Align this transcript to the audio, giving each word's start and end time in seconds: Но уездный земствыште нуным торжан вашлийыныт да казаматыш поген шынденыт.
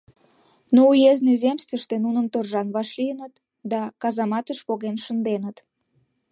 Но 0.75 0.81
уездный 0.91 1.37
земствыште 1.43 1.95
нуным 2.05 2.25
торжан 2.33 2.67
вашлийыныт 2.75 3.33
да 3.71 3.81
казаматыш 4.01 4.59
поген 4.67 4.95
шынденыт. 5.05 5.57